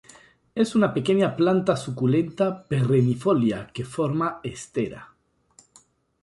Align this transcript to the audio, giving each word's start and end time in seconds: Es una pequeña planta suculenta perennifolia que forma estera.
Es 0.55 0.73
una 0.73 0.95
pequeña 0.95 1.35
planta 1.35 1.75
suculenta 1.77 2.63
perennifolia 2.67 3.67
que 3.71 3.85
forma 3.85 4.39
estera. 4.41 5.13